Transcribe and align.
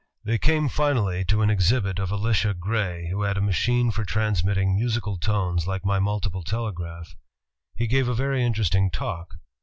They 0.23 0.39
came 0.39 0.67
finally 0.67 1.23
to 1.25 1.43
an 1.43 1.51
exhibit 1.51 1.99
of 1.99 2.09
Elisha 2.11 2.55
Gray, 2.55 3.09
who 3.11 3.21
had 3.21 3.37
a 3.37 3.39
machine 3.39 3.91
for 3.91 4.03
transmitting 4.03 4.73
musical 4.73 5.15
tones 5.19 5.67
like 5.67 5.85
my 5.85 5.99
multiple 5.99 6.41
telegraph. 6.41 7.15
He 7.75 7.85
gave 7.85 8.07
a 8.07 8.15
very 8.15 8.43
interesting 8.43 8.89
talk. 8.89 9.35